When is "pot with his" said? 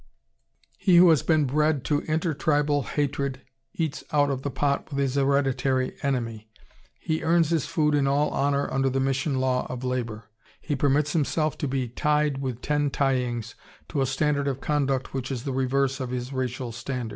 4.49-5.13